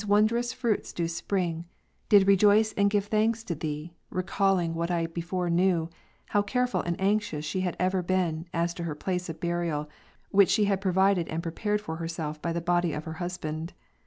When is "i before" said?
4.89-5.47